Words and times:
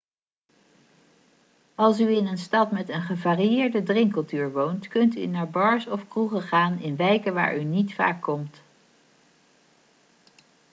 als 1.75 1.99
u 1.99 2.11
in 2.15 2.27
een 2.27 2.37
stad 2.37 2.71
met 2.71 2.89
een 2.89 3.01
gevarieerde 3.01 3.83
drinkcultuur 3.83 4.51
woont 4.51 4.87
kunt 4.87 5.15
u 5.17 5.25
naar 5.25 5.49
bars 5.49 5.87
of 5.87 6.07
kroegen 6.07 6.41
gaan 6.41 6.79
in 6.79 6.95
wijken 6.95 7.33
waar 7.33 7.55
u 7.57 7.63
niet 7.63 7.93
vaak 7.93 8.21
komt 8.21 8.61